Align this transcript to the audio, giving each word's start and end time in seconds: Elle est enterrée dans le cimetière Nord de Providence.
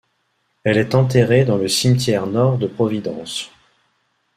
Elle 0.63 0.79
est 0.79 0.95
enterrée 0.95 1.45
dans 1.45 1.57
le 1.57 1.67
cimetière 1.67 2.25
Nord 2.25 2.57
de 2.57 2.65
Providence. 2.65 3.51